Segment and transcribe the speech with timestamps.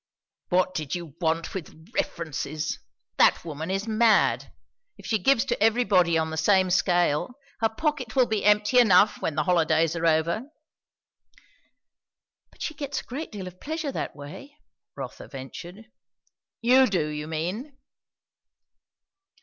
[0.49, 2.79] "What did you want with references!
[3.17, 4.51] That woman is mad.
[4.97, 9.21] If she gives to everybody on the same scale, her pocket will be empty enough
[9.21, 10.49] when the holidays are over."
[12.51, 14.57] "But she gets a great deal of pleasure that way"
[14.97, 15.85] Rotha ventured.
[16.63, 17.77] "You do, you mean."